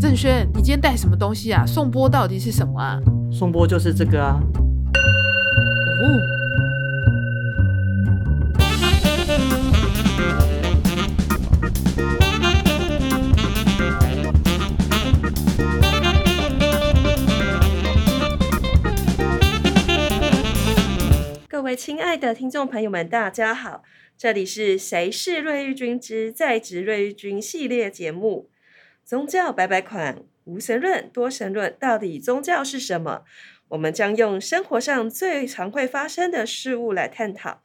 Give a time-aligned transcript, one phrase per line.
[0.00, 1.62] 郑轩，你今天带什么东西啊？
[1.66, 2.98] 颂钵到底是什么啊？
[3.30, 4.40] 颂钵就是这个啊。
[6.00, 6.18] 哦。
[21.46, 23.82] 各位亲爱的听众朋友们，大家好，
[24.16, 28.48] 这里是《谁是瑞玉君之在职瑞玉君》系列节目。
[29.10, 33.24] 宗教百百款，无神论、多神论，到底宗教是什么？
[33.70, 37.60] 我们将用生活上最常会发生的事物来探讨。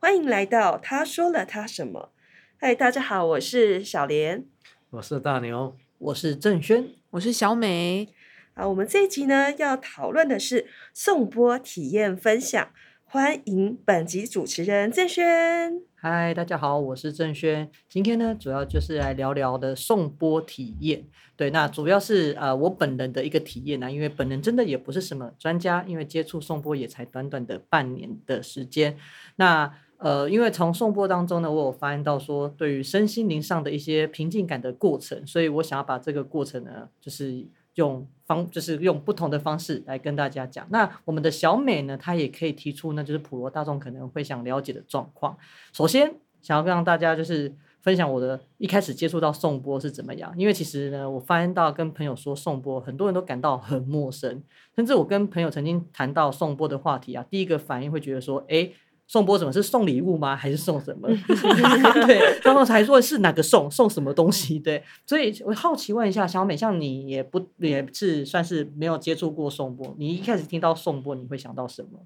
[0.00, 2.10] 欢迎来到他说了他什么。
[2.56, 4.44] 嗨，大家好，我是小莲，
[4.90, 8.08] 我是大牛，我是郑轩，我是小美。
[8.54, 12.72] 好，我们这一集呢要讨论的是颂钵体验分享。
[13.04, 15.87] 欢迎本集主持人郑轩。
[16.00, 17.68] 嗨，大家好，我是郑轩。
[17.88, 21.04] 今天呢，主要就是来聊聊的颂钵体验。
[21.34, 28.96] 对，那主要是呃我本人的一个体验呢，因为本人真的也不是什么专家，因为接触颂钵也才短短的半年的时间。
[29.34, 37.44] 那呃，因为从颂钵当中呢，我有发现到说，对于身心灵上的一些平静感的过程，所以我想要把这个过程呢，就是。
[37.78, 40.66] 用方就是用不同的方式来跟大家讲。
[40.70, 45.38] 那我们的小美呢，她也可以提出呢，就是普罗大众可能会想了解的状况。
[45.72, 50.34] 首先，想要让大家就是分享我的一开始接触到颂钵是怎么样。
[50.36, 54.42] 因为其实呢，我发现到跟朋友说颂钵，很多人都感到很陌生。
[54.74, 58.70] 甚至我跟朋友曾经谈到颂钵的话题啊，第一个反应会觉得说，哎。
[59.08, 60.36] 颂钵什么是送礼物吗？
[60.36, 61.08] 还是送什么？
[62.06, 64.58] 对，刚刚才说是哪个送送什么东西？
[64.58, 71.98] 对，所以我好奇问一下小美，像你也不也是算是没有接触过送波，你一开始听到送波，你会想到什么？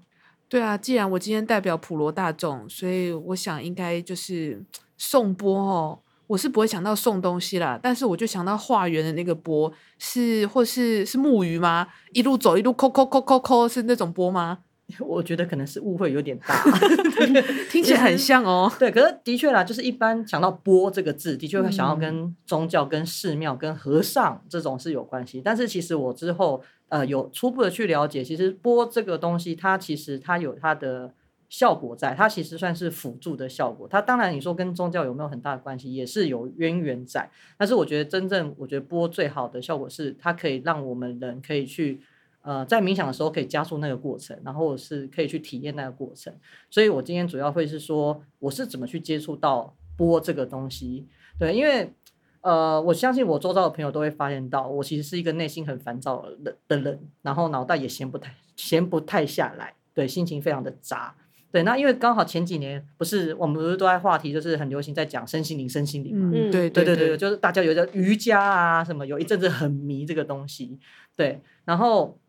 [0.47, 4.63] 对啊，既然我今天代表普罗大众，所以我想应该就是
[4.97, 5.99] 送波哦。
[6.27, 11.87] 我是不会想到送东西啦，但是我就想到化缘的那个波，是或是是木鱼吗？
[12.13, 14.59] 一路走一路抠抠抠抠抠，是那种波吗？
[14.99, 16.61] 我觉得可能是误会有点大
[17.71, 18.71] 听起来很像哦。
[18.77, 25.41] 对，可是的确啦，就是一般想到“波”这个字，的确会想要跟宗教、跟寺庙、跟和尚这种是有关系。
[25.43, 31.13] 但是其实我之后呃有初步的去了解，其实波这个东西，它其实它有它的
[31.49, 33.87] 效果在，它其实算是辅助的效果。
[33.89, 37.31] 它当然你说跟宗教有没有很大的关系，也是有渊源在。
[37.57, 42.01] 但是我觉得真正我觉得波最好的效果是，它可以让我们人可以去。
[42.43, 46.33] 呃，在冥想的时候可以加速那个过程，然后是可以去体验那个过程。
[46.69, 51.07] 所以我今天主要会是说，我是怎么去接触到波这个东西。
[51.39, 51.93] 对，因为
[52.41, 61.15] 呃，我相信我周遭的朋友都会发现到，我其实是一个内心很烦躁的的人，然后脑袋也闲不太闲不太下来，对，心情非常的杂。
[61.49, 66.29] 对，那因为刚好前几年不是我们不是都在话题，就是很流行在讲身心灵，身心灵嘛。
[66.33, 70.77] 嗯，对对对对，就是大家有的瑜伽啊什么，有一阵子很迷这个东西。
[71.15, 72.19] 对，然后。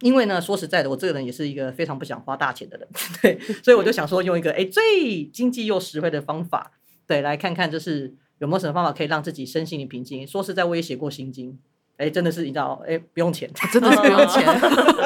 [0.00, 2.88] 因为呢，说实在的，我这个人也是一个非常不想花大钱的人，
[3.22, 6.72] 对，所以我就想说用一个哎最经济又实惠的方法，
[7.06, 10.26] 对，来看看就是有没有什么方法可以让自己身心灵平静。
[10.26, 11.58] 说实在，我也写过心经，
[11.96, 14.44] 哎，真的是你知道，哎，不用钱，真的是不用钱，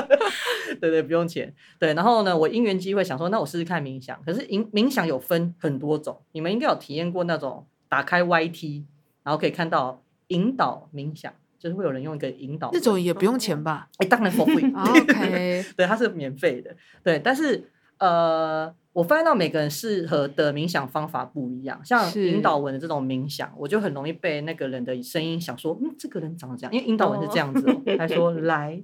[0.81, 1.93] 对对，不用钱，对。
[1.95, 4.19] 然后呢，我因缘机会想说，那我试试看冥想。
[4.25, 8.85] 可是冥冥想有分很多种，你们应该有体验过那种打开 YT，
[9.23, 11.33] 然后可以看到引导冥想。
[11.59, 13.89] 就是会有人用一个引导，那种也不用钱吧？
[13.99, 14.55] 哎，当然不会。
[14.71, 16.75] OK， 对，它是免费的。
[17.03, 21.81] 对，但是呃，我发现到每个人适合的冥想方法不一样。
[21.85, 27.83] 像引导文的这种冥想，我就很容易被那个人的声音想说，嗯，这个人长得这样，因为引导文是这样子哦。
[27.99, 28.83] 他说：“来，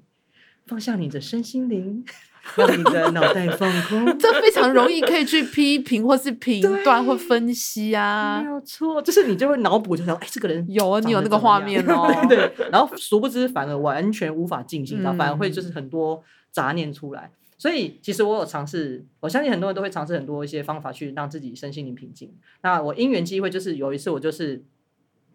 [0.67, 2.05] 放下你的身心灵。”
[2.57, 17.31] 让你的脑袋放空， 这非常容易可以去批评或是评断或分析啊，没有错，就是你就会脑补，就想，哎，这个人有啊，你有那个画面哦， 对对，然后殊不知反而完全无法进行到，反而会就是很多杂念出来。
[17.57, 22.31] 所以其实我有尝试，我相信很多人都会尝试很多一些方法去让自己身心灵平静。
[22.63, 24.63] 那我因缘机会就是有一次我就是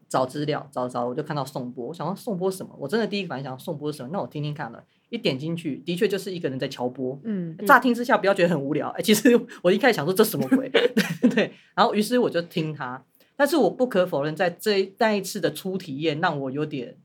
[0.07, 2.75] 找资料找找，我就看到宋波，我想说宋波什么？
[2.77, 4.09] 我真的第一个反应想颂钵什么？
[4.13, 4.83] 那我听听看了。
[5.09, 7.19] 一点进去，的确就是一个人在敲波。
[7.23, 8.89] 嗯，乍听之下不要觉得很无聊。
[8.89, 10.69] 哎，其实我一开始想说这什么鬼？
[11.21, 11.53] 对对。
[11.75, 13.03] 然后于是我就听他，
[13.35, 16.97] 但是我不可否认，在这那一次的初体验让我有点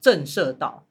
[0.00, 0.85] 震慑到。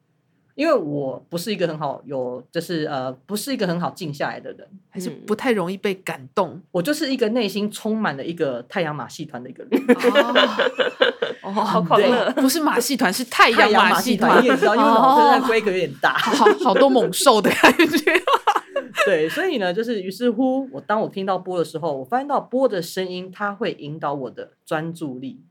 [0.56, 6.54] 因为我不是一个很好有，就是呃，不是一个很好静下来的人，还是不太容易被感动。
[6.54, 9.80] 嗯、我就是一个内心充满了一个太阳马戏团的一个人。
[11.44, 12.32] 哦，好狂热！
[12.40, 14.42] 不是马戏团，是太阳马戏团。
[14.42, 18.12] 你也知道，因为我的规格有点大，好好多猛兽的感觉。
[19.04, 25.42] 对，所以呢，就是于是乎，我当我听到波的时候，我发现到波的声音，它会引导我的专注力。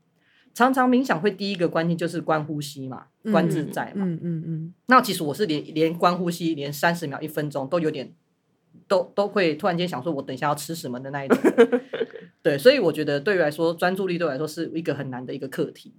[0.56, 4.06] 常常冥想会第一个关键就是观呼吸嘛，观自在嘛。
[4.06, 4.42] 嗯嗯嗯。
[4.46, 8.10] 嗯，那其实我是连连观呼吸，连三十秒、一分钟都有点，
[8.88, 11.38] 都都会突然间想说，我等一下要吃什么的那一种。
[12.40, 15.92] 对，所以我觉得对于来说，专注力对我来说是一个很难的一个课题。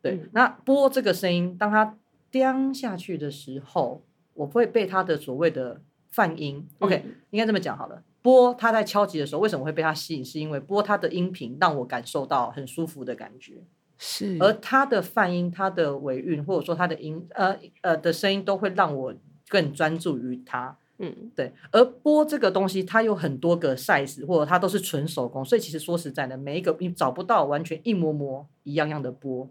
[0.00, 1.96] 对，嗯、那播这个声音，当它
[2.32, 4.02] 掉下去的时候，
[4.34, 6.66] 我会被它的所谓的泛音。
[6.80, 8.02] OK，、嗯、应该这么讲好了。
[8.20, 10.24] 波它在敲击的时候，为什么会被它吸引？
[10.24, 13.62] 是因为波它的音频让我感受到很舒服的感觉。
[14.04, 19.14] 是，而他的泛音、他的尾韵，或者说他的音，呃呃的声音，都会让我
[19.46, 20.76] 更专注于他。
[20.98, 21.52] 嗯，对。
[21.70, 29.48] 而波这个东西，它有很多个 size，或者它都是纯手工，所以其实说实在的，每一个你找不到完全一模模一样样的波。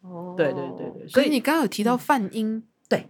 [0.00, 1.06] 哦，对对对对。
[1.06, 3.06] 所以你刚刚有提到泛音，嗯、对，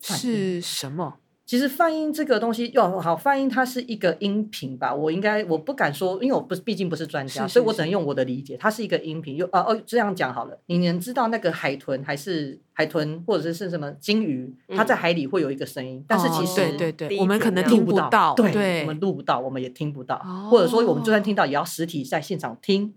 [0.00, 1.18] 是什么？
[1.46, 4.92] 其实泛音这个东西，哟，好，泛音它是一个音频吧？
[4.92, 9.36] 我应该我不敢说，因为我不毕竟不是专家，是是是，所以我只能用我的理解，它是一个音频。
[9.36, 22.92] 又啊哦，这样讲好了，你能知道那个海豚还是海豚，或者是是什么鲸鱼，它在海里会有一个声音，嗯、但是其实、哦、对对对，我们可能听不到，对，对我们录不到，我们也听不到，哦、或者说我们就算听到，也要实体在现场听，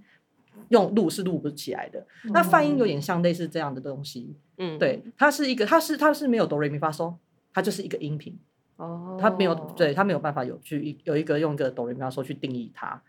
[0.69, 2.00] 用录是录不起来的。
[2.25, 7.13] 嗯、那泛音有点像类似这样的东西，嗯，对，它是一个，它是它是没有哆来咪发嗦，
[7.54, 8.38] 它就是一个音频。
[8.78, 13.01] 哦，它没有，对，它没有办法有去有一个用一个哆来咪发嗦去定义它，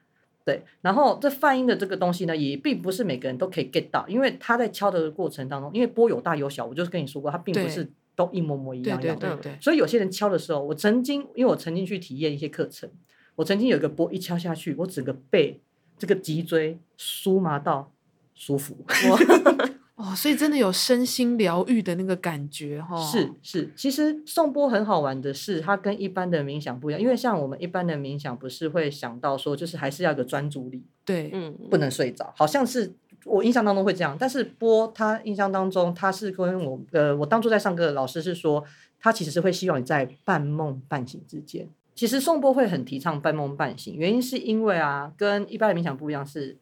[0.45, 0.65] 对。
[0.81, 9.29] 然后这泛音的这个东西呢，也并不是每个人都可以 get 到，因为他在敲的过程当中，因为波有大有小，我就是跟你说过，它并不是都一模模一样样的。
[9.29, 9.59] 对对对对。
[9.61, 12.91] 所以有些人敲的时候，我曾经因为我曾经去体验一些课程，
[13.37, 15.61] 我曾经有一个波一敲下去，我整个背
[15.97, 17.93] 这个脊椎酥麻到
[18.35, 18.77] 舒服。
[20.01, 23.11] 哦，所以真的有身心疗愈的那个感觉哈、哦。
[23.13, 32.91] 是是，其实颂钵很好玩的是，它跟一般的冥想不一样，因为像我们一般的冥想，不是会想到说，就是还是要有个专注力，对，嗯，不能睡着，好像是
[33.27, 34.17] 我印象当中会这样。
[34.19, 38.65] 但是波，他印象当中，他是跟我呃，我当初在上课的老师是说，
[38.99, 41.69] 他其实是会希望你在半梦半醒之间。
[41.95, 46.57] 其实颂钵会很提倡半梦半醒，原因是因为啊，跟一般的冥想不一样是。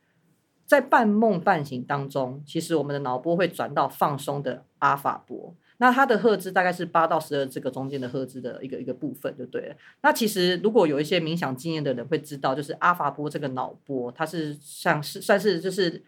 [0.69, 9.75] 在半梦半醒当中，其实我们的脑波会转到放松的阿法波，那它的赫兹大概是八到十二这个中间的赫兹的一个一个部分就对了。
[10.03, 16.05] 那其实如果有一些冥想经验的人会知道，就是阿法波这个脑波，它是像是算是就是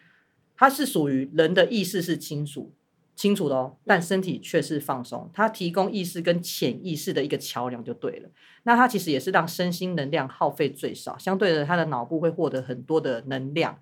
[0.54, 2.70] 它是属于人的意识是清楚
[3.16, 8.28] 清楚的哦，但身体却是放松，它提供意识跟潜意识的一个桥梁就对了。
[8.64, 13.78] 那它其实也是让身心能量耗费最少，相对的，它的脑部会获得很多的能量。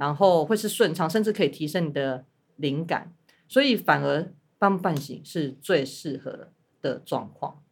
[0.00, 2.24] 然后会是顺畅，甚至可以提升你的
[2.56, 3.12] 灵感，
[3.46, 6.48] 所以反而半梦半醒是最适合
[6.80, 7.62] 的状况。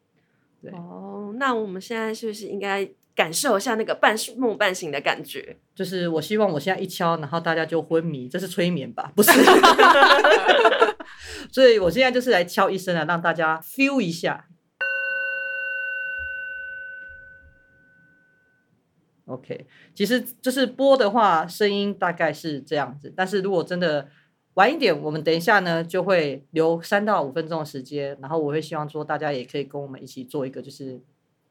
[0.60, 5.56] 对哦，那我们现在是不是应该感受一下那个半梦半醒的感觉？
[5.74, 9.10] 就是我希望我现在一敲，然后大家就昏迷，这是催眠吧？
[9.16, 9.32] 不是
[11.50, 14.46] 所以我现在就是来敲一声啊，让大家 feel 一下。
[19.28, 23.12] OK，其实就是播的话，声音大概是这样子。
[23.14, 24.08] 但是如果真的
[24.54, 31.00] 晚一点，我们等一下呢，就会留三到五分钟的时间，然后我会希望说大家也可以跟我们一起做一个就是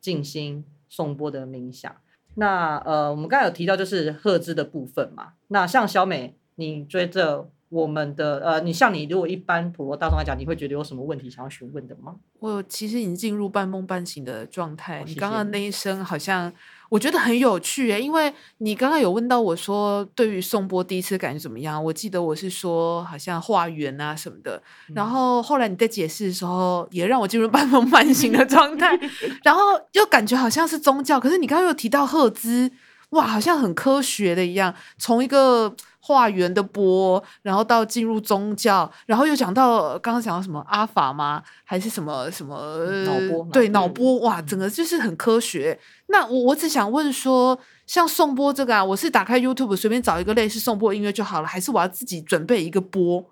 [0.01, 1.95] 静心颂钵的冥想。
[2.33, 5.33] 那呃，我们刚才有提到就是赫兹的部分嘛。
[5.49, 12.15] 那像小美，你追着我们的呃，你像你如果一般普罗大众来讲，你会觉得有什么问题想要询问的吗？
[12.39, 15.01] 我其实已经进入半梦半醒的状态。
[15.01, 15.13] 哦，谢谢你。
[15.13, 16.51] 你刚刚那一声好像。
[16.89, 21.83] 我觉得很有趣诶，因为你刚刚有问到我说，对于宋波第一次感觉怎么样？
[21.83, 28.97] 我记得我是说好像化缘啊什么的，嗯、然后后来你在解释的时候，也让我进入半梦半醒的状态，
[29.43, 29.61] 然后
[29.93, 32.71] 又感觉好像是宗教，可是你刚刚又提到赫兹，
[33.09, 35.75] 哇，好像很科学的一样，从一个。
[36.07, 41.43] 化缘的波，然后到进入宗教，然后又讲到刚刚讲到什么阿法吗？
[41.65, 43.45] 还是什么什么脑波？
[43.51, 45.77] 对，脑波哇，整个就是很科学。
[46.05, 53.25] 那我我只想问说，像颂钵这个啊，我是打开 YouTube 随便找一个类似颂钵音乐就好了，还是我要自己准备一个钵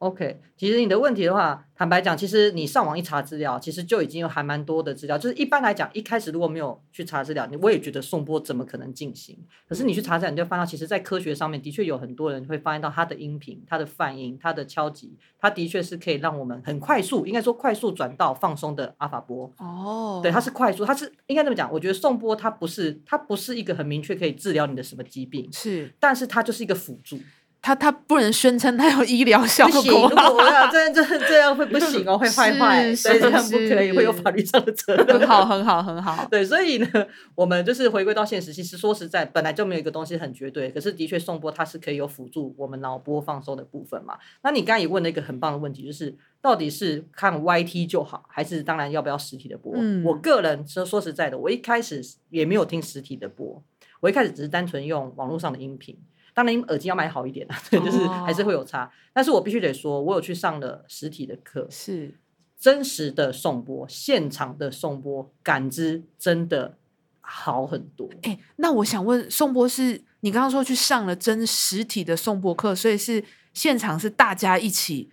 [0.00, 5.16] ？OK，其实你的问题的话，坦白讲，其实你上网一查资料，其实就已经有还蛮多的资料。
[5.16, 9.38] 就是一般来讲，一开始如果没有去查资料，你我也觉得颂钵怎么可能进行？
[9.68, 19.52] 可是你去查资料，你就发现，其实，在科学上面的确有很多人会发现到它的音频、它的泛音、它的敲击，它的确是可以让我们很快速，应该说快速转到放松的阿法波。
[19.58, 20.22] 哦，oh.
[20.22, 21.70] 对，它是快速，它是应该这么讲。
[21.70, 27.18] 我觉得颂钵它不是，它不是一个很明确可以治疗你的什么疾病，是，但是它就是一个辅助。
[27.62, 35.06] 他他不能宣称他有医疗效果，果我要这样这这样会不行哦，会坏坏，所以这样不可以，会有法律上的责任。
[35.06, 36.26] 很好，很好，很好。
[36.32, 36.88] 对，所以呢，
[37.34, 38.50] 我们就是回归到现实。
[38.50, 44.18] 其实说实在，本来就没有一个东西很绝对，可是的确颂钵它是可以有辅助我们脑波放松的部分嘛。
[44.42, 49.74] 那你刚才也问了一个很棒的问题，就是到底是看 YT 就好，还是当然要不要实体的播？
[49.76, 52.00] 嗯，我个人说说实在的，我一开始
[52.30, 53.62] 也没有听实体的播，
[54.00, 55.98] 我一开始只是单纯用网络上的音频。
[56.40, 58.90] 当然，耳机要买好一点啊， 对，就是还是会有差。
[59.12, 62.18] 但是我必须得说，我有去上了实体的课，是
[62.58, 66.78] 真实的颂播，现场的颂播感知真的
[67.20, 68.08] 好很多。
[68.22, 75.12] 哎、欸，那我想问，颂钵是你刚刚说去上了真实体的颂播课，所以是现场是大家一起？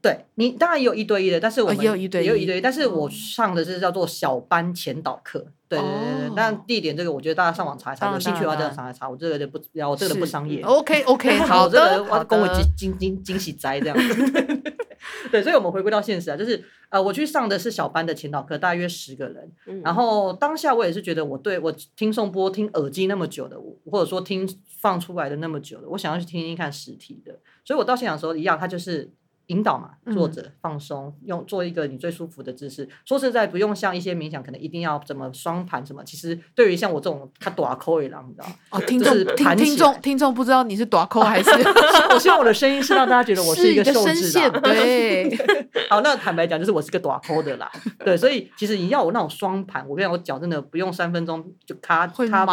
[0.00, 5.52] 对，你当然也有一对一的，但是我们、哦、也有一对一，也有一对一，但是我上的是叫做小班前导课。
[5.68, 9.08] 对对对对，但地点这个，我觉得大家上网查一查，有兴趣的话再查一查。
[9.08, 9.58] 我这个就不，
[9.88, 10.62] 我这个不商业。
[10.62, 14.62] OK OK， 好的，我恭喜惊惊惊喜哉这样子。
[15.30, 19.52] 对，所以我们回归到现实啊，就是呃，我去上的是小班的前导课，大约十个人。
[19.82, 23.56] 然后当下我也是觉得，我对我听颂钵听耳机那么久的，
[23.90, 24.48] 或者说听
[24.80, 27.38] 放出来的那么久的，我想要去听听看实体的。
[27.64, 29.10] 所以我到现场的时候一样，他就是。
[29.48, 32.88] 引导嘛，坐着放松，用做一个你最舒服的姿势。
[33.04, 36.04] 说实在，不用像一些冥想，可能一定要怎么双盘什么。
[36.04, 41.50] 其实对于像我这种他大口的人，你知道哦，听众听听众听众不知道你是短扣还是？
[42.12, 44.60] 我希望我的声音是让大家觉得我是一个瘦子的。
[44.60, 45.36] 对，
[45.88, 47.70] 好，那坦白讲，就是我是个短扣的啦。
[48.04, 52.44] 对，所以其实你要我那种双盘，我跟你讲，我脚真的不用三分钟就咔会麻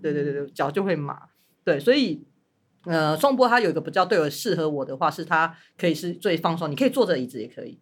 [0.00, 1.18] 对对对对，脚就会麻。
[1.64, 2.22] 对，所以。
[2.84, 7.80] 呃，颂钵它有一个比较对我适合我的话，是它可以是最放松，你可以坐着椅子也可以。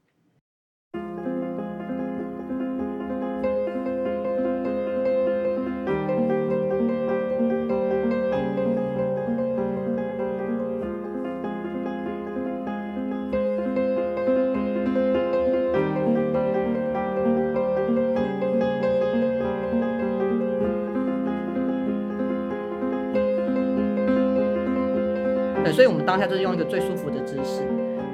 [25.76, 27.62] 所以，我们当下就是用一个最舒服的姿势，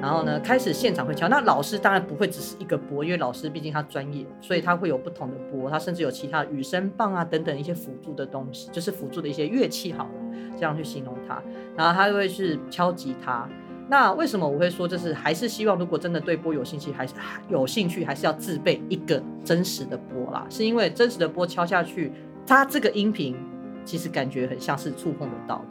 [0.01, 1.29] 然后呢，开始现场会敲。
[1.29, 10.11] 那老师当然不会只是一个钵，因为老师毕竟他专业，所以他会有不同的钵，他甚至有其他雨声棒啊等等一些辅助的东西，就是辅助的一些乐器好了，
[10.57, 11.41] 这样去形容它。
[11.77, 13.47] 然后他就会去敲吉他。
[13.87, 17.13] 那为什么我会说，就是还是希望，如果真的对钵有兴趣，还是
[17.47, 22.11] 有兴趣，还是要自备一个真实的钵啦，是因为真实的钵敲下去，
[22.45, 23.37] 它这个音频
[23.85, 25.65] 其实感觉很像是触碰得到的。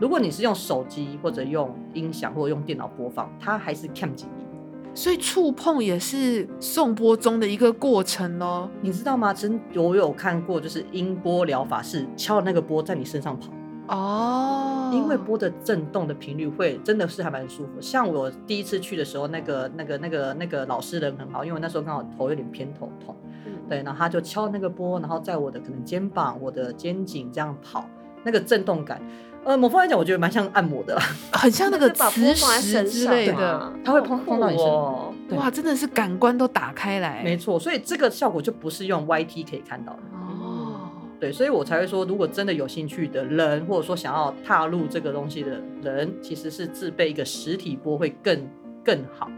[0.00, 4.46] 如果你是用手机或者用音响或者用电脑播放，它还是看不见音，
[4.94, 8.68] 所以触碰也是送波中的一个过程哦。
[8.80, 9.34] 你知道吗？
[9.34, 13.50] 真我有看过，就是音波疗法是敲那个波在你身上跑
[13.94, 17.72] 哦，因为波的震动的频率会真的是还蛮舒服。
[17.78, 23.14] 像我第一次去的时候，那个那个那个那个老师人很好，因为我那时候刚好头有点偏头痛，
[23.44, 27.84] 嗯、对，然后他就敲那个波，然后在我的可能肩膀、我的肩颈这样跑，
[28.24, 28.98] 那个震动感。
[29.44, 30.98] 呃，某方面来讲，我觉得蛮像按摩的，
[31.32, 35.36] 很像那个 磁石之类的，它会碰碰到你身体。
[35.36, 37.22] 哇，真的是感官都打开来。
[37.24, 40.00] 没错，所以这个效果就不是用 YT 可以看到的。
[40.12, 48.46] 哦，对，所以我才会说，如果真的有兴趣的人，或者说想要踏入这个东西的人，其实是自备一个实体波会更
[48.84, 49.30] 更好。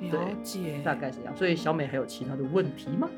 [0.00, 1.36] 了解，大概是这样。
[1.36, 3.08] 所以小美还有其他的问题吗？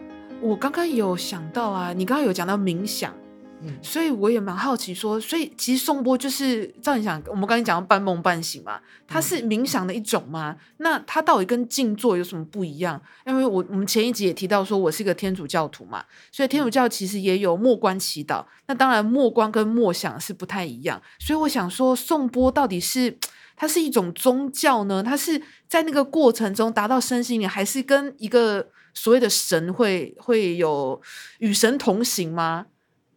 [0.41, 3.13] 我刚刚有想到啊，你刚刚有讲到冥想。
[3.63, 10.57] 嗯，所以我也蛮好奇，说，所以其实颂钵就是照你想，我们刚才讲到半梦半醒嘛，它是冥想的一种吗？
[10.79, 13.01] 那它到底跟静坐有什么不一样？
[13.27, 23.19] 因为我我们前一集也提到说，我是一个天主教徒嘛，所以天主教其实也有默观祈祷，那当然默观跟默想是不太一样，所以我想说，颂钵到底是
[23.57, 25.03] 它是一种宗教呢？
[25.03, 30.99] 它是在那个过程中达到身心灵，还是跟一个所谓的神会会有
[31.41, 32.65] 与神同行吗？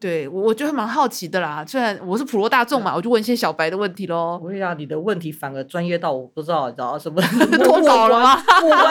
[0.03, 1.63] 对，我我觉得蛮好奇的啦。
[1.65, 4.37] 虽然我是普罗大众嘛，嗯、我就问一些小白的问题喽。
[4.37, 7.21] 不会啊，你的问题反而专业到我不知道，你知道什么
[7.63, 8.35] 脱稿了吗？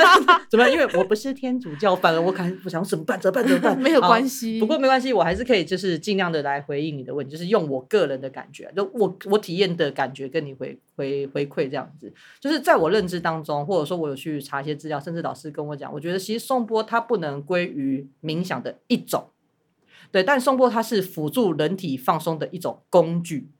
[0.49, 0.73] 怎么样？
[0.73, 3.21] 因为我不是天主教，反而我感我想怎么办？
[3.21, 3.47] 怎么办？
[3.47, 3.77] 怎么办？
[3.79, 4.59] 没有关系。
[4.59, 12.11] 不过没关系，我还是可以就是尽量的来回应你的问题，就是用我个人的感觉，就我我体验的感觉跟你回回回馈这样子。
[12.41, 19.23] 就是在我认知当中，或者说我有去查一些资料，甚至老师跟我讲，我觉得其实颂钵它不能归于冥想的一种。
[20.13, 23.51] 对，但颂钵它是辅助人体放松的一种工具，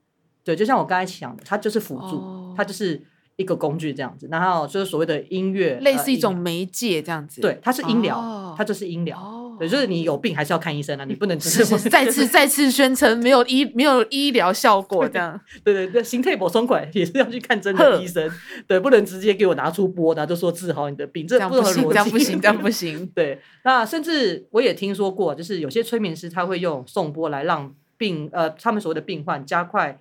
[0.45, 3.03] 对，就像我刚才讲的，它就是辅助，哦、它就是
[3.37, 4.29] 一个工具这样子。
[4.31, 7.41] 然后就是所谓的音乐，类似一种媒介这样子。
[7.41, 9.19] 对，它是音疗，哦、它就是音疗。
[9.63, 15.41] 对，就是你有病还是要看医生啊，你不能只是，再次再次宣称没有医没有医疗效果这样。
[15.63, 18.29] 对 对对，心肺补充款也是要去看真的医生，
[18.67, 23.07] 对，不能直接给我拿出波，然后就说治好你的病，这不合逻辑，这样不行，这样不行。
[23.15, 30.01] 对，那甚至我也听说过，就是有些催眠师他会用颂钵来让病呃他们所谓的病患加快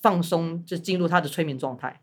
[0.00, 2.00] 放松，就进入他的催眠状态。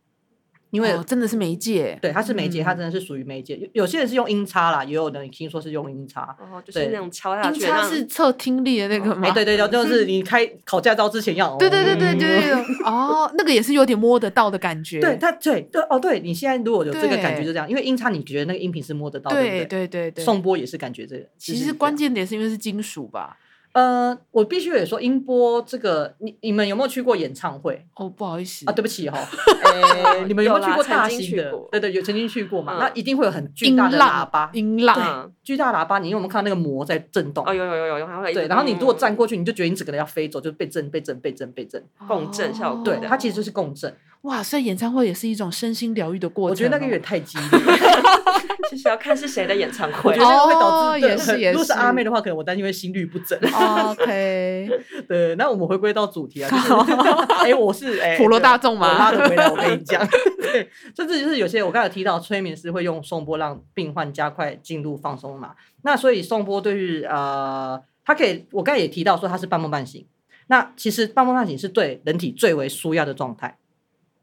[0.71, 3.57] 因为、哦、真的是媒介，对，它是媒介，它真的是属于媒介。
[3.57, 7.59] 有、嗯、有些人是用音叉啦，也有人听说是用音叉，哦，就是那种敲下去。
[7.59, 9.23] 音叉是测听力的那个吗？
[9.25, 11.57] 哎、欸，对对对，就是你开考驾照之前要。
[11.57, 12.53] 对对对对对对。
[12.85, 14.99] 哦，那个也是有点摸得到的感觉。
[14.99, 19.65] 对，它对对哦，对你现在如果有这个感觉就这样，因为音叉你觉得那个音频是摸得到，对不对？
[19.65, 20.23] 对对对。
[20.23, 21.25] 颂钵也是感觉这个。
[21.37, 23.37] 其实关键点是因为是金属吧。
[23.73, 27.85] 呃，我必须得说，音波这个，你你们有没有去过演唱会？
[27.95, 29.23] 哦，不好意思啊，对不起哈、哦。
[29.63, 31.53] 哎 你们有没有去过大型的？
[31.71, 32.77] 对对，有曾经去过嘛？
[32.79, 35.99] 那一定会有很巨大的喇叭，音浪，巨大喇叭。
[35.99, 37.45] 你有没有看到那个膜在震动？
[37.45, 42.83] 哦，有有有有有，对，然后你如果站过去，你就觉得你整个人要飞走，就被震、被震、被震、被震，共振效果。
[42.83, 43.95] 对，它其实就是共振。
[44.23, 46.51] 哇，所以演唱会也是一种身心疗愈的过程。
[46.51, 47.47] 我觉得那个有点太激烈。
[48.69, 50.99] 其实要看是谁的演唱会，我觉得会导致。
[50.99, 51.53] 也是也是。
[51.53, 53.39] 如果是阿妹的话，可能我担心会心律不整。
[53.39, 54.69] OK。
[55.07, 56.93] 对，那我们回归到主题啊，就是
[57.45, 60.05] 哎，我是哎普罗大众嘛，我拉得回来，我跟你讲。
[60.41, 65.55] 对，甚至就是有些我刚才有提到，催眠师会用颂钵让病患加快进入放松嘛。
[65.83, 70.05] 那所以颂钵对于呃，它可以，我刚才也提到说它是半梦半醒。
[70.47, 73.57] 那其实半梦半醒是对人体最为舒压的状态。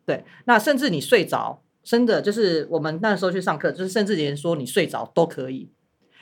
[0.06, 5.68] 对，那甚至你睡着，真的就是我们那时候去上课，就是甚至连说你睡着都可以，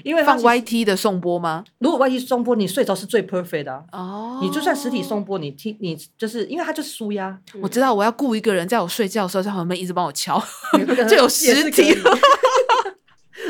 [0.02, 1.62] 因为放 YT 的送播吗？
[1.78, 4.40] 如果 YT 送播，你睡着是最 perfect 的哦。
[4.42, 7.38] 你就算实体送播，你听你就是因为它就是舒压。
[7.60, 10.42] 我知道我要雇一个人在我睡觉的时候在旁边一直帮我敲，
[11.08, 11.94] 就有实体。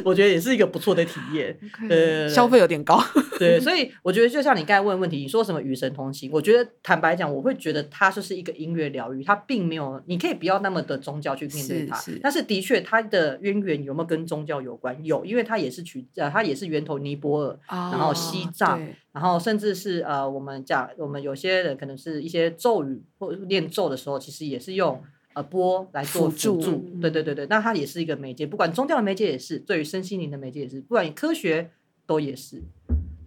[0.04, 1.56] 我觉得也是一个不错的体验
[1.88, 3.02] 呃，消费有点高，
[3.38, 14.96] 对， 所以我觉得就像你刚才问的问题，你说什么与神同行，我觉得坦白讲，我会觉得它就是一个音乐疗愈，它并没有，你可以不要那么的宗教去面对它，是是，但是的确它的渊源有没有跟宗教有关？
[15.04, 18.80] 有，因为它也是取呃，它也是源头尼泊尔，哦、然后西藏，
[19.12, 25.02] 然后甚至是呃，我们讲我们有些人可能是一些咒语或念咒的时候，其实也是用。
[25.34, 31.72] 呃，波来做辅助，对对对对，那它也是一个媒介，不管宗教的媒介也是，对于身心灵的媒介也是，不管科学
[32.06, 32.62] 都也是，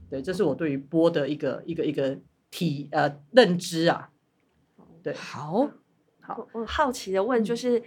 [0.09, 2.17] 对，这是我对于波的一个一个一个
[2.49, 4.09] 体呃认知啊。
[5.03, 5.69] 对，好，
[6.21, 7.83] 好，我好奇的问就是，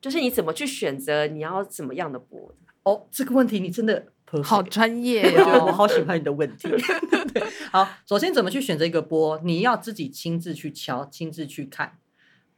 [0.00, 2.54] 就是你怎么去选择你要怎么样的波？
[2.84, 4.06] 哦，这个问题你真的
[4.42, 6.68] 好专业 哦，我好喜欢你的问题。
[7.34, 9.38] 对，好，首先怎么去选择一个波？
[9.44, 11.97] 你要自己亲自去敲，亲自去看。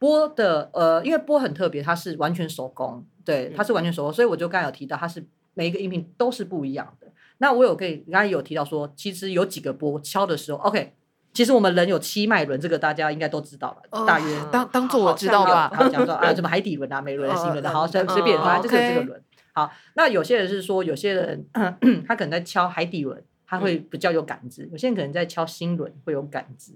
[0.01, 7.05] 钵的呃，因为波很特别，它是完全手工，对，它是完全手工，所以我就刚才有提到，它是每一个音频都是不一样的。
[7.37, 10.95] 那我有可以刚才有提到说，其实有几个波敲的时候，OK，
[11.33, 15.71] 其实我们人有七脉轮，这个大家应该都知道了，哦、大约当当做我知道吧。
[15.71, 19.23] 好，讲说啊，什么海底轮啊、眉轮啊、心轮的，好随随便，反正就是这个轮。
[19.53, 21.45] 好，那有些人是说，有些人
[22.07, 26.73] 他可能在敲海底轮，他会比较有感知；嗯、有些人可能在敲心轮会有感知。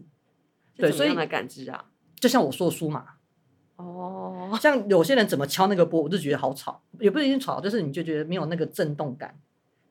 [0.77, 1.85] 对，所以感知啊，
[2.19, 3.05] 就像我说书嘛。
[3.77, 4.61] 哦，oh.
[4.61, 9.35] 像有些人怎么敲那个波，我就觉得好吵，也不一定吵，就是你就觉得没有那个震动感。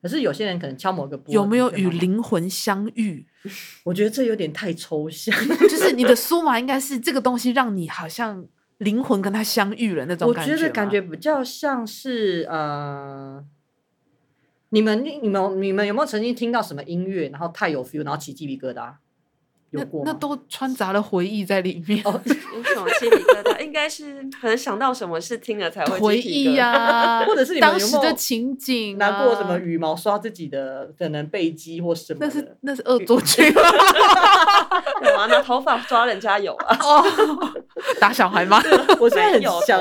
[0.01, 3.25] 可是有些人可能敲某个波，有没有与灵魂相遇？
[3.83, 5.35] 我觉得这有点太抽象，
[5.69, 8.45] 就是你的苏麻应该是这个东西让你好像
[8.77, 10.51] 灵魂跟他相遇了那种感觉。
[10.51, 13.43] 我觉得感觉比较像是呃，
[14.69, 18.93] 你们你们你们有没有曾经听到什么音乐，然后太有 feel，然后起鸡皮疙瘩？
[19.75, 23.59] 那那都穿杂了回忆在里面，哦， 有什么鸡皮疙瘩？
[23.61, 32.19] 应该是可能想到什么事听了才会回忆呀， 或者是你们当时的情景，拿过什么羽毛刷自己的可能背肌或什么？
[32.21, 37.03] 那是那是恶作剧， 有啊，拿头发抓人家有啊，哦
[37.99, 38.61] 打小孩吗？
[38.99, 39.79] 我现在很想，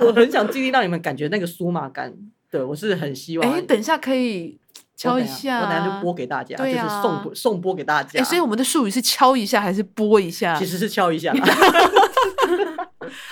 [0.00, 2.12] 我很想尽力让你们感觉那个酥麻感，
[2.50, 3.50] 对我是很希望。
[3.52, 4.58] 哎，等一下可以。
[5.00, 8.22] 敲一下，我等下就播给大家，就是送送播给大家。
[8.22, 10.54] 所以我们的术语是敲一下还是播一下？
[10.58, 11.32] 其实是敲一下。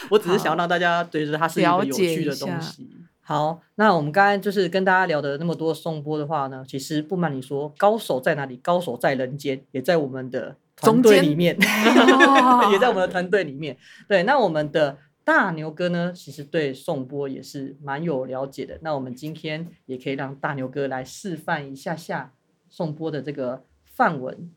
[0.09, 2.89] 我只是想要让大家觉得它是一个有趣的东西。
[3.21, 8.57] 好，那我们刚才就是跟大家聊的那么多颂钵的话呢，其实不瞒你说，高手在哪里？
[8.63, 11.55] 高手在人间，也在我们的团队里面
[12.73, 13.77] 也在我们的团队里面。
[14.09, 14.97] 对，那我们的。
[15.29, 18.79] 大牛哥呢，其实对颂钵也是蛮有了解的。
[18.81, 22.33] 那我们今天也可以让大牛哥来示范一下下
[22.71, 24.51] 颂钵的这个范文。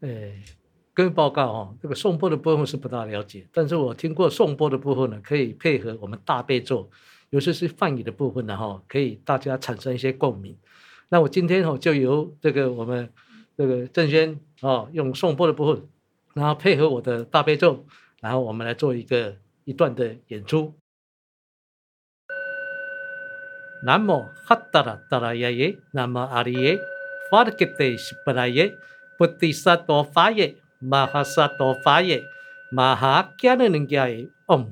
[0.00, 0.42] 哎，
[0.92, 6.90] 各位报告哦，这个颂钵的部分是不大了解，但是我听过颂钵的部分呢，可以配合我们大悲咒，
[7.30, 10.54] 尤其是梵语的部分呢，哈，可以大家产生一些共鸣。
[11.08, 13.10] 那我今天哦就由这个我们
[13.56, 15.82] 这个郑轩哦用颂钵的部分，
[16.34, 17.86] 然后配合我的大悲咒，
[18.20, 19.34] 然后我们来做一个
[19.68, 20.78] 一段的演出。
[23.84, 26.78] 南无哈达拉达拉耶耶，南无阿里耶，
[27.30, 28.72] 法德吉德西布拉耶，
[29.18, 32.22] 菩提萨埵法耶，摩诃萨埵法耶，
[32.72, 34.68] 摩诃迦那楞迦耶，唵，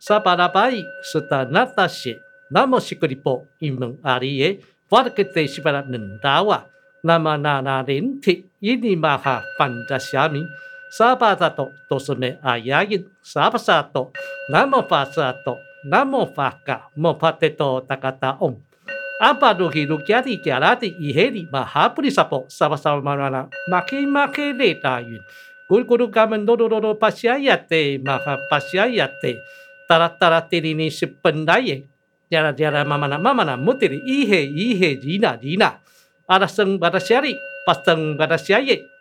[0.00, 2.18] 萨巴拉巴伊，斯达那达谢，
[2.50, 4.58] 南无悉格利波，伊蒙阿里耶，
[4.88, 6.66] 法德吉德西布拉能达瓦，
[7.04, 10.44] 南无那那林提，伊尼摩诃班达夏米，
[10.90, 14.10] 萨巴达多多斯梅阿亚因，萨巴萨多，
[14.50, 15.56] 南无法萨多。
[15.82, 18.60] 南无法嘎摩帕特多达嘎达嗡，
[19.18, 25.18] 阿巴鲁希鲁加蒂加拉蒂伊嘿里玛哈布里萨波萨巴萨玛拉拉玛克玛克雷达云，
[25.70, 27.74] 咕咕噜嘎门多多多多巴西亚特
[28.04, 29.34] 玛哈巴西亚特，
[29.88, 31.84] 达拉达拉蒂里尼是本来耶，
[32.28, 35.80] 加拉加拉妈妈那妈妈那穆蒂里伊嘿伊嘿伊那伊那，
[36.26, 37.34] 阿拉生巴达西里
[37.66, 38.76] 巴生巴达西耶，呼噜呼噜玛那呼噜呼噜希里，嗦啦嗦啦西里西里苏噜苏噜。
[38.76, 38.99] 不提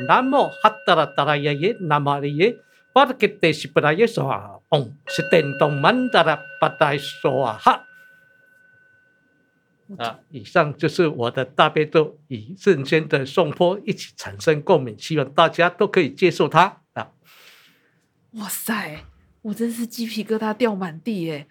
[0.87, 2.57] 达拉达拉耶耶，南无阿里耶，
[2.94, 7.85] 巴达吉德西布拉耶说哈，唵，是电动曼达拉巴达说哈。
[9.98, 17.11] 啊，以上就是我的大悲咒与圣贤的颂钵一起产生共鸣，希望大家都可以接受它啊。
[18.31, 19.05] 哇塞，
[19.42, 21.46] 我真是鸡皮疙瘩掉满地耶！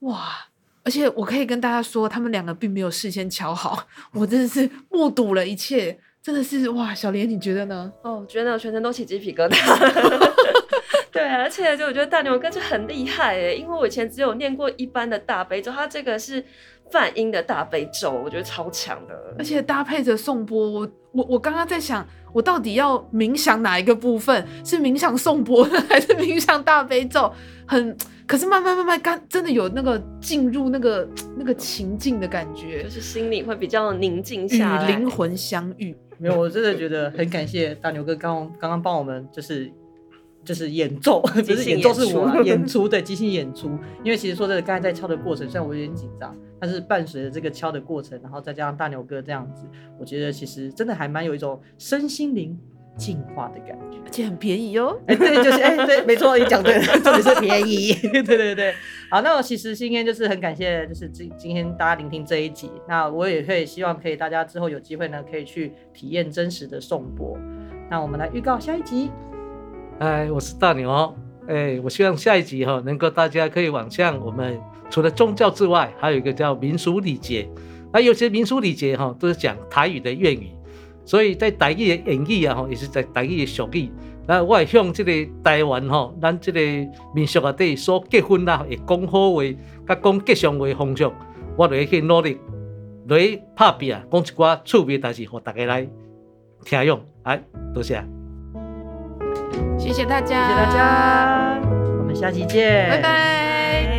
[0.00, 0.48] 哇。
[0.86, 3.76] 而且我可以跟大家说，他们两个并没有事先敲好，
[4.14, 6.94] 我真的是目睹了一切，真的是哇！
[6.94, 7.92] 小莲，你觉得呢？
[8.04, 10.30] 哦，我觉得我全身都起鸡皮疙瘩。
[11.10, 16.44] 对啊，而且就我觉得大牛哥就很厉害哎，因为我以前只有念过一般的大悲咒，他这个是
[16.92, 19.34] 梵音的大悲咒，我觉得超强的。
[19.36, 24.46] 而且搭配着颂钵，我我我刚刚在想，我到底要冥想哪一个部分？
[24.64, 27.34] 是冥想颂钵呢， 还是冥想大悲咒？
[27.66, 27.96] 很。
[28.26, 35.94] 可是慢慢慢慢，刚真的有那个进入那个那个情境的感觉，就是心里会比较宁静下来，与灵魂相遇。
[36.18, 39.70] 没有，我真的觉得很感谢大牛哥刚刚刚帮我们就是
[40.44, 43.68] 就是演奏， 不是演奏是我演出对即兴演出。
[44.02, 49.66] 因为其实说真的，刚才在敲的过程，虽然我有点紧张，但是伴随着这个敲的过程，然后再加上大牛哥这样子，
[50.00, 52.58] 我觉得其实真的还蛮有一种身心灵。
[52.96, 54.98] 进化的感觉，而且很便宜哦。
[55.06, 57.92] 哎，对，就是哎，对，没错，你讲对了， 重点是便宜。
[58.02, 58.74] 对对对，
[59.10, 62.70] 好，那我其实今天就是很感谢，就是今今天大家聆听这一集。
[62.88, 67.36] 那我也会希望可以大家之后有机会呢，可以去体验真实的颂钵。
[67.90, 69.10] 那我们来预告下一集。
[69.98, 71.14] 哎，我是大牛。
[71.48, 74.58] 哎，我希望下一集哈，能够大家可以往向我们
[74.90, 77.48] 除了宗教之外，还有一个叫民俗礼节。
[77.92, 80.50] 那有些民俗礼节哈，都是讲台语的谚语。
[81.06, 83.90] 所以在台语的言语啊，吼，也是在台语的俗语。
[84.26, 85.12] 那我会向这个
[85.44, 86.60] 台湾吼，咱这个
[87.14, 89.42] 民俗啊，底所结婚啦，会讲好话，
[89.86, 91.12] 甲讲吉祥话方向，
[91.56, 92.36] 我就会去努力，
[93.08, 95.88] 来拍拼啊，讲一寡趣味代志，互大家来
[96.64, 97.00] 听用。
[97.22, 97.40] 哎，
[97.72, 98.02] 多谢，
[99.78, 101.60] 谢谢大家，谢谢大家，
[102.00, 103.95] 我们下期见，拜拜。